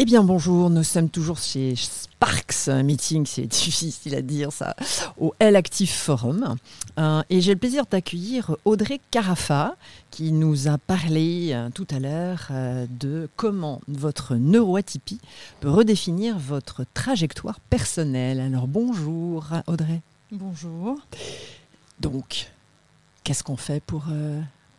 [0.00, 4.76] Eh bien bonjour, nous sommes toujours chez Sparks Meeting, c'est difficile à dire ça,
[5.18, 6.54] au L Active Forum.
[7.00, 9.74] Euh, et j'ai le plaisir d'accueillir Audrey Carafa
[10.12, 15.20] qui nous a parlé euh, tout à l'heure euh, de comment votre neuroatypie
[15.58, 18.38] peut redéfinir votre trajectoire personnelle.
[18.38, 20.00] Alors bonjour Audrey.
[20.30, 20.96] Bonjour.
[21.98, 22.52] Donc,
[23.24, 24.04] qu'est-ce qu'on fait pour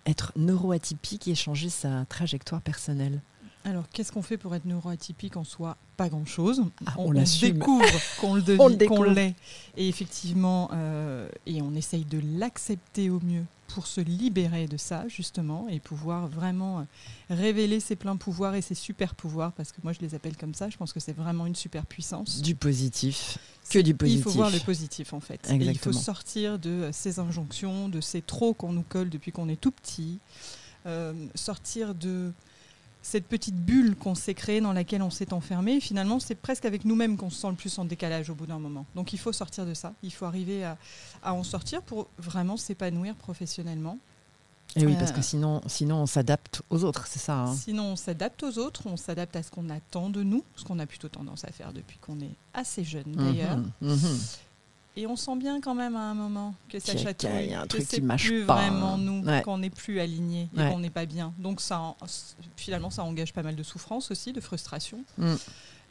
[0.06, 3.20] être neuroatypique et changer sa trajectoire personnelle?
[3.66, 5.78] Alors, qu'est-ce qu'on fait pour être neuroatypique en soi?
[5.98, 6.64] Pas grand-chose.
[6.86, 7.86] Ah, on, on découvre
[8.22, 9.36] qu'on le devient, qu'on l'est.
[9.76, 15.08] Et effectivement, euh, et on essaye de l'accepter au mieux pour se libérer de ça,
[15.08, 16.84] justement, et pouvoir vraiment euh,
[17.30, 20.56] révéler ses pleins pouvoirs et ses super pouvoirs, parce que moi je les appelle comme
[20.56, 22.42] ça, je pense que c'est vraiment une super puissance.
[22.42, 23.38] Du positif,
[23.70, 24.20] que du positif.
[24.20, 25.48] Il faut voir le positif en fait.
[25.52, 29.50] Et il faut sortir de ces injonctions, de ces trop qu'on nous colle depuis qu'on
[29.50, 30.20] est tout petit,
[30.88, 32.32] euh, sortir de
[33.02, 35.80] cette petite bulle qu'on s'est créée dans laquelle on s'est enfermé.
[35.80, 38.60] Finalement, c'est presque avec nous-mêmes qu'on se sent le plus en décalage au bout d'un
[38.60, 38.86] moment.
[38.96, 39.94] Donc il faut sortir de ça.
[40.04, 40.78] Il faut arriver à,
[41.34, 43.98] en sortir pour vraiment s'épanouir professionnellement.
[44.76, 47.40] Et oui, parce que euh, sinon, sinon on s'adapte aux autres, c'est ça.
[47.40, 47.56] Hein.
[47.56, 50.78] sinon, on s'adapte aux autres, on s'adapte à ce qu'on attend de nous, ce qu'on
[50.78, 53.58] a plutôt tendance à faire depuis qu'on est assez jeune mhm, d'ailleurs.
[53.82, 54.20] Mhm.
[54.96, 58.44] Et on sent bien quand même à un moment que ça chatouille, que c'est plus
[58.44, 61.34] vraiment nous, qu'on n'est plus aligné et qu'on n'est pas bien.
[61.38, 61.96] Donc ça,
[62.56, 65.04] finalement, ça engage pas mal de souffrance aussi, de frustration.
[65.18, 65.36] Mm.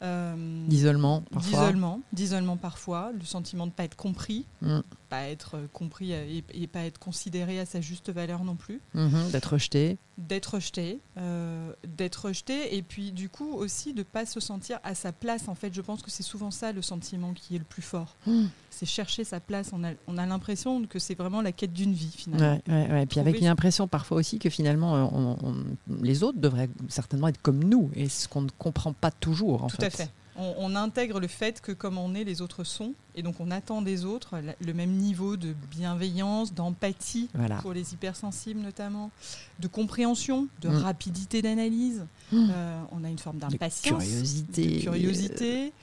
[0.01, 1.59] Euh, d'isolement parfois.
[1.59, 4.79] D'isolement, d'isolement parfois, le sentiment de ne pas être compris, mm.
[5.09, 8.79] pas être compris et, et, pas être considéré à sa juste valeur non plus.
[8.95, 9.31] Mm-hmm.
[9.31, 9.97] d'être rejeté.
[10.17, 14.79] D'être rejeté, euh, d'être rejeté et puis du coup aussi de ne pas se sentir
[14.83, 15.47] à sa place.
[15.47, 18.15] En fait, je pense que c'est souvent ça le sentiment qui est le plus fort.
[18.25, 18.45] Mm.
[18.69, 19.71] C'est chercher sa place.
[19.73, 22.59] On a, on a l'impression que c'est vraiment la quête d'une vie finalement.
[22.67, 25.55] Ouais, Et puis avec l'impression parfois aussi que finalement euh, on,
[26.01, 29.63] les autres devraient certainement être comme nous et ce qu'on ne comprend pas toujours.
[29.63, 32.93] En Tout à fait on, intègre le fait que comme on est, les autres sont,
[33.15, 37.29] et donc on attend des autres le même niveau de bienveillance, d'empathie
[37.61, 39.11] pour les hypersensibles notamment,
[39.59, 40.75] de compréhension, de mm.
[40.77, 42.05] rapidité d'analyse.
[42.31, 42.47] Mm.
[42.51, 45.73] Euh, on a une forme d'impatience, de curiosité.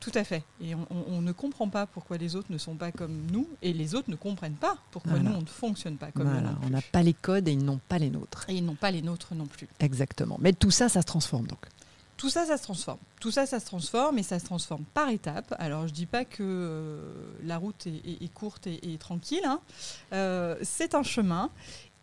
[0.00, 0.44] Tout à fait.
[0.60, 3.94] Et on, ne comprend pas pourquoi les autres ne sont pas comme nous, et les
[3.94, 6.50] autres ne comprennent pas pourquoi nous, on ne fonctionne pas comme voilà.
[6.62, 8.44] On n'a pas les codes et ils n'ont pas les nôtres.
[8.50, 9.66] Et ils n'ont pas les nôtres non plus.
[9.80, 10.36] Exactement.
[10.42, 11.60] Mais tout ça, ça se transforme donc.
[12.16, 12.98] Tout ça, ça se transforme.
[13.20, 15.54] Tout ça, ça se transforme et ça se transforme par étapes.
[15.58, 17.02] Alors, je ne dis pas que euh,
[17.42, 19.44] la route est, courte et, tranquille.
[19.44, 19.60] Hein.
[20.12, 21.50] Euh, c'est un chemin.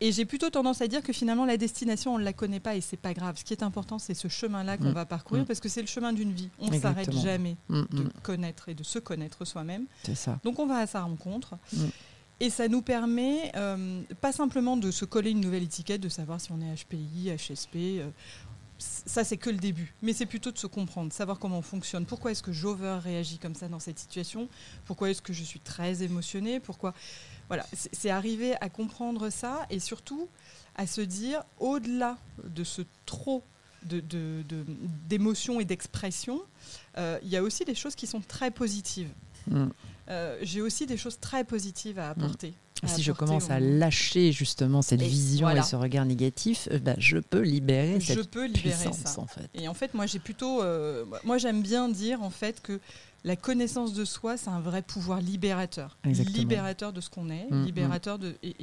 [0.04, 2.76] Et j'ai plutôt tendance à dire que finalement, la destination, on ne la connaît pas
[2.76, 3.38] et c'est pas grave.
[3.38, 4.94] Ce qui est important, c'est ce chemin-là qu'on mm.
[4.94, 5.46] va parcourir mm.
[5.46, 6.50] parce que c'est le chemin d'une vie.
[6.60, 9.86] On ne s'arrête jamais mm, de connaître et de se connaître soi-même.
[10.04, 10.40] C'est ça.
[10.44, 11.54] Donc, on va à sa rencontre.
[12.40, 16.42] Et ça nous permet euh, pas simplement de se coller une nouvelle étiquette, de savoir
[16.42, 18.02] si on est HPI, HSP
[18.82, 22.06] ça c'est que le début, mais c'est plutôt de se comprendre, savoir comment on fonctionne,
[22.06, 24.50] pourquoi est-ce que j'over réagis comme ça dans cette situation,
[24.86, 26.94] pourquoi est-ce que je suis très émotionnée, pourquoi?
[27.48, 30.28] Voilà, c'est arriver à comprendre ça et surtout
[30.76, 33.44] à se dire au-delà de ce trop
[33.84, 36.42] d'émotions de, de, et d'expressions,
[36.98, 39.10] euh, il y a aussi des choses qui sont très positives.
[39.48, 39.68] Mm.
[40.10, 42.54] Euh, j'ai aussi des choses très positives à apporter.
[42.56, 46.96] Ah, si je commence à lâcher justement cette vision et ce regard négatif, euh, bah,
[46.98, 49.20] je peux libérer je cette peux libérer puissance ça.
[49.20, 49.50] en fait.
[49.54, 52.80] Et en fait, moi j'ai plutôt, euh, moi j'aime bien dire en fait que
[53.24, 57.62] la connaissance de soi, c'est un vrai pouvoir libérateur, libérateur de ce qu'on est, mm,
[57.62, 57.66] mm.
[57.66, 58.56] libérateur de et,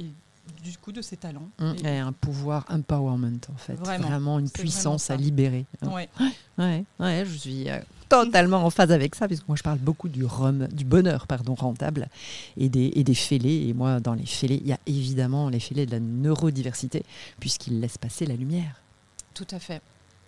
[0.63, 1.49] du coup de ses talents.
[1.59, 5.65] Mm, et, un pouvoir empowerment en fait, vraiment, une puissance à libérer.
[5.83, 6.09] Ouais.
[6.57, 7.79] Ouais, ouais, je suis euh,
[8.09, 11.55] totalement en phase avec ça, puisque moi je parle beaucoup du, rhum, du bonheur pardon,
[11.55, 12.09] rentable
[12.57, 13.67] et des, et des fêlés.
[13.67, 17.03] Et moi, dans les fêlés, il y a évidemment les fêlés de la neurodiversité,
[17.39, 18.81] puisqu'ils laissent passer la lumière.
[19.33, 19.81] Tout à fait.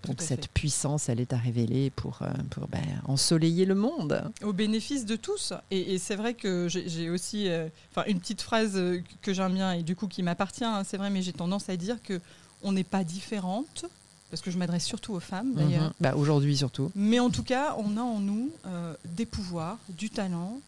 [0.08, 4.24] Donc cette puissance, elle est à révéler pour, euh, pour ben, ensoleiller le monde.
[4.42, 5.53] Au bénéfice de tous.
[5.69, 7.68] Et, c'est vrai que j'ai aussi euh,
[8.08, 8.81] une petite phrase
[9.22, 11.78] que j'aime bien et du coup qui m'appartient, hein, c'est vrai, mais j'ai tendance à
[11.78, 12.19] dire que
[12.63, 13.86] on n'est pas différente,
[14.31, 15.84] parce que je m'adresse surtout aux femmes d'ailleurs.
[15.84, 15.94] Mhm.
[16.00, 16.92] Bah, Aujourd'hui surtout.
[16.96, 20.60] Mais en tout cas, on a en nous euh, des pouvoirs, du talent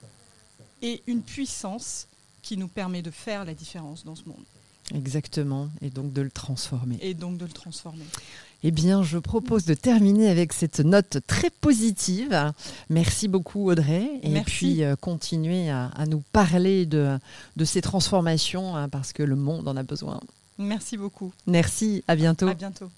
[0.81, 2.07] et une puissance
[2.43, 4.43] qui nous permet de faire la différence dans ce monde.
[4.93, 6.97] Exactement, et donc de le transformer.
[7.01, 8.03] Et donc de le transformer.
[8.65, 12.51] Eh bien, je propose de terminer avec cette note très positive.
[12.89, 14.09] Merci beaucoup Audrey.
[14.23, 17.17] Et puis, euh, continuer à, nous parler de,
[17.55, 20.19] de ces transformations, hein, parce que le monde en a besoin.
[20.57, 21.33] Merci beaucoup.
[21.47, 22.47] Merci, à bientôt.
[22.47, 22.89] À bientôt.